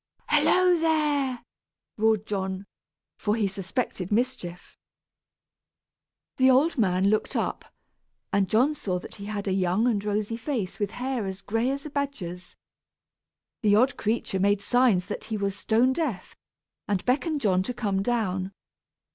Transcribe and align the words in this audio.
"Hallo, 0.29 0.79
there!" 0.79 1.43
roared 1.95 2.25
John, 2.25 2.65
for 3.19 3.35
he 3.35 3.45
suspected 3.47 4.11
mischief. 4.11 4.75
The 6.37 6.49
old 6.49 6.75
man 6.75 7.11
looked 7.11 7.35
up, 7.35 7.65
and 8.33 8.49
John 8.49 8.73
saw 8.73 8.97
that 8.97 9.13
he 9.13 9.25
had 9.25 9.47
a 9.47 9.51
young 9.53 9.85
and 9.85 10.03
rosy 10.03 10.37
face 10.37 10.79
with 10.79 10.89
hair 10.89 11.27
as 11.27 11.43
gray 11.43 11.69
as 11.69 11.85
a 11.85 11.91
badger's. 11.91 12.55
The 13.61 13.75
odd 13.75 13.95
creature 13.95 14.39
made 14.39 14.59
signs 14.59 15.05
that 15.05 15.25
he 15.25 15.37
was 15.37 15.55
stone 15.55 15.93
deaf, 15.93 16.35
and 16.87 17.05
beckoned 17.05 17.41
John 17.41 17.61
to 17.61 17.71
come 17.75 18.01
down. 18.01 18.53